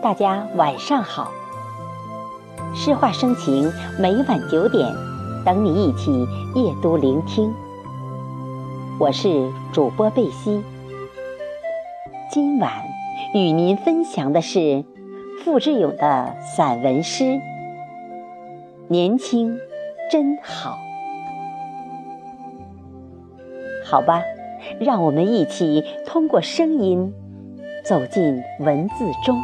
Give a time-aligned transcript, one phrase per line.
[0.00, 1.32] 大家晚上好，
[2.72, 4.94] 诗画生情，每晚九点
[5.44, 6.24] 等你一起
[6.54, 7.52] 夜读聆听。
[9.00, 10.62] 我是主播贝西，
[12.30, 12.70] 今晚
[13.34, 14.84] 与您分享的是
[15.42, 17.24] 付志勇的散文诗
[18.86, 19.58] 《年轻
[20.08, 20.78] 真好》。
[23.84, 24.22] 好吧，
[24.78, 27.12] 让我们一起通过声音
[27.84, 29.36] 走进文字中。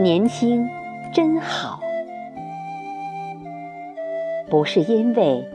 [0.00, 0.66] 年轻
[1.12, 1.78] 真好，
[4.48, 5.46] 不是因为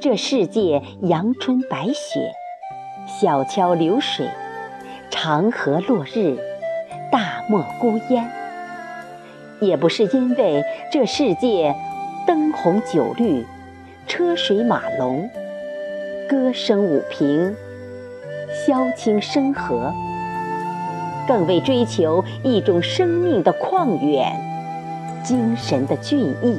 [0.00, 2.32] 这世界阳春白雪、
[3.06, 4.26] 小桥流水、
[5.08, 6.36] 长河落日、
[7.12, 8.28] 大漠孤烟，
[9.60, 11.72] 也不是因为这世界
[12.26, 13.46] 灯红酒绿、
[14.08, 15.30] 车水马龙、
[16.28, 17.54] 歌声舞平、
[18.66, 19.94] 箫轻声和。
[21.26, 24.32] 更为追求一种生命的旷远，
[25.22, 26.58] 精神的俊逸。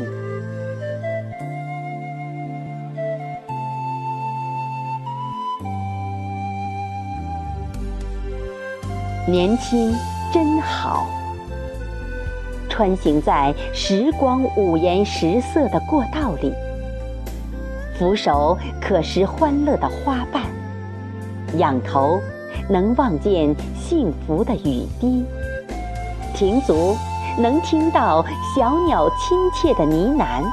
[9.25, 9.93] 年轻
[10.33, 11.05] 真好，
[12.67, 16.53] 穿行在时光五颜十色的过道里，
[17.97, 20.43] 扶手可拾欢乐的花瓣，
[21.57, 22.19] 仰头。
[22.69, 25.25] 能望见幸福的雨滴，
[26.33, 26.95] 停足
[27.37, 28.23] 能听到
[28.55, 30.43] 小鸟亲切的呢喃，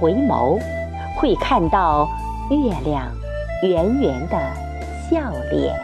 [0.00, 0.60] 回眸
[1.16, 2.08] 会看到
[2.50, 3.06] 月亮
[3.62, 4.38] 圆圆的
[5.10, 5.74] 笑脸。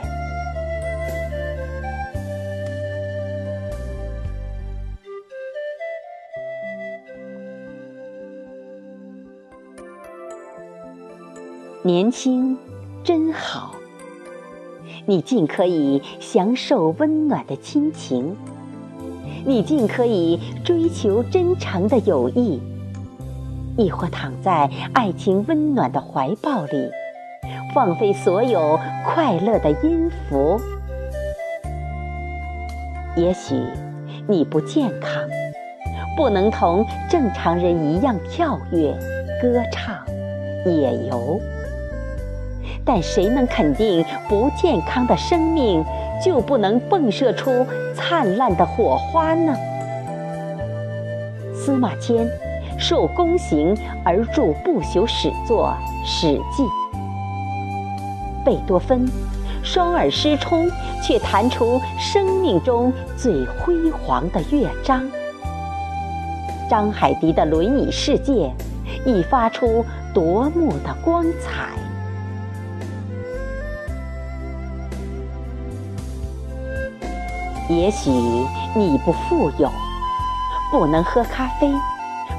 [11.85, 12.59] 年轻
[13.03, 13.78] 真好。
[15.09, 18.37] 你尽可以享受温暖的亲情，
[19.47, 22.61] 你尽可以追求真诚的友谊，
[23.79, 26.91] 亦或躺在爱情温暖的怀抱里，
[27.75, 30.61] 放飞所有快乐的音符。
[33.17, 33.55] 也许
[34.29, 35.27] 你不健康，
[36.19, 38.93] 不能同正常人一样跳跃、
[39.41, 39.97] 歌唱、
[40.67, 41.41] 野游。
[42.89, 45.85] 但谁能肯定不健康的生命
[46.25, 49.55] 就不能迸射出灿烂的火花呢？
[51.55, 52.27] 司马迁
[52.79, 56.63] 受宫刑而著不朽史作《史记》，
[58.43, 59.07] 贝多芬
[59.63, 60.67] 双耳失聪
[61.03, 65.07] 却弹出生命中最辉煌的乐章，
[66.71, 68.51] 张海迪的轮椅世界
[69.05, 69.85] 已发出
[70.15, 71.69] 夺目的光彩。
[77.69, 79.71] 也许你不富有，
[80.71, 81.71] 不能喝咖啡，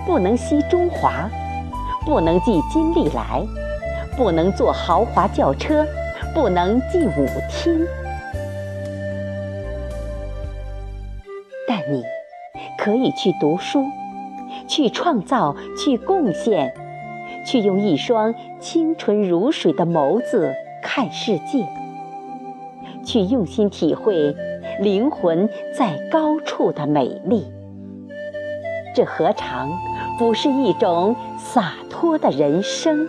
[0.03, 1.29] 不能吸中华，
[2.03, 3.45] 不能寄金利来，
[4.17, 5.85] 不能坐豪华轿车，
[6.33, 7.85] 不能进舞厅。
[11.67, 12.03] 但你
[12.75, 13.85] 可以去读书，
[14.67, 16.73] 去创造，去贡献，
[17.45, 21.67] 去用一双清纯如水的眸子看世界，
[23.05, 24.35] 去用心体会。
[24.79, 27.45] 灵魂在高处的美丽，
[28.95, 29.69] 这何尝
[30.17, 33.05] 不是一种洒脱的人生？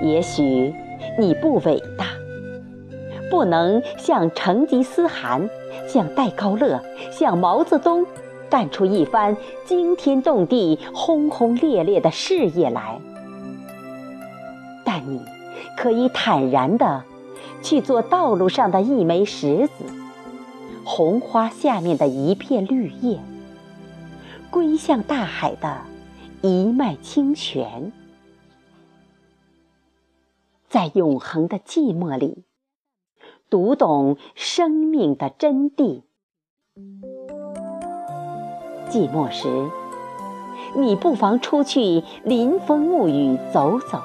[0.00, 0.72] 也许
[1.18, 2.06] 你不伟大，
[3.30, 5.50] 不能像成吉思汗、
[5.88, 6.80] 像戴高乐、
[7.10, 8.06] 像毛泽东
[8.48, 9.36] 干出一番
[9.66, 13.00] 惊天动地、轰轰烈烈的事业来，
[14.90, 15.20] 但你。
[15.76, 17.04] 可以坦然地
[17.62, 19.84] 去做道路上的一枚石子，
[20.84, 23.20] 红花下面的一片绿叶，
[24.50, 25.82] 归向大海的
[26.42, 27.92] 一脉清泉，
[30.68, 32.44] 在永恒的寂寞里
[33.48, 36.02] 读懂生命的真谛。
[38.88, 39.70] 寂寞时，
[40.74, 44.02] 你不妨出去临风沐雨走走。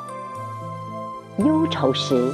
[1.37, 2.31] 忧愁时，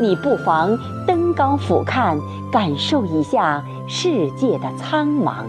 [0.00, 0.76] 你不妨
[1.06, 2.18] 登高俯瞰，
[2.50, 5.44] 感受一下世界的苍茫。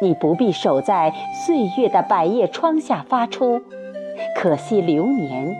[0.00, 1.12] 你不必守在
[1.46, 3.62] 岁月的百叶窗下发出
[4.36, 5.54] “可惜流年，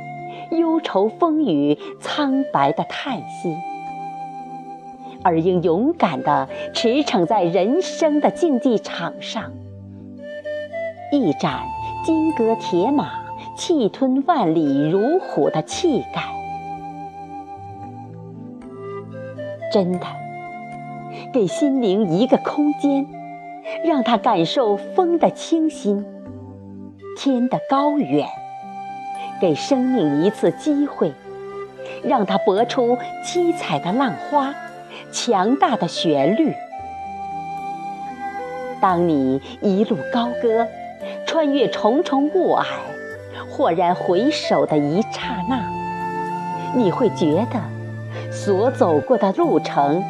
[0.50, 3.56] 忧愁风雨”苍白的叹息。
[5.22, 9.52] 而应勇敢地驰骋在人生的竞技场上，
[11.12, 11.60] 一展
[12.04, 13.21] 金戈铁马、
[13.56, 16.22] 气吞万里如虎的气概。
[19.72, 20.06] 真的，
[21.32, 23.06] 给心灵一个空间，
[23.84, 26.04] 让它感受风的清新，
[27.16, 28.26] 天的高远；
[29.40, 31.12] 给生命一次机会，
[32.04, 34.54] 让它搏出七彩的浪花。
[35.10, 36.54] 强大的旋律。
[38.80, 40.66] 当你一路高歌，
[41.26, 42.64] 穿越重重雾霭，
[43.48, 45.62] 豁然回首的一刹那，
[46.74, 50.02] 你会觉得所走过的路程，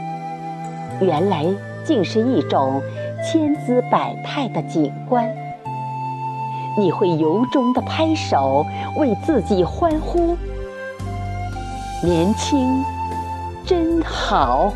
[1.00, 1.46] 原来
[1.84, 2.81] 竟是一种
[3.25, 5.29] 千姿百态的景观。
[6.79, 8.64] 你会由衷的拍手，
[8.96, 10.37] 为自己欢呼：
[12.02, 12.82] 年轻
[13.67, 14.73] 真好。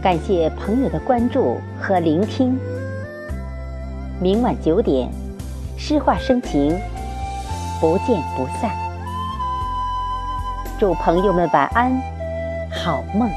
[0.00, 2.56] 感谢朋友的关注和聆听。
[4.20, 5.10] 明晚九点，
[5.76, 6.78] 诗画生情，
[7.80, 8.70] 不见不散。
[10.78, 12.00] 祝朋友们晚安，
[12.70, 13.28] 好梦。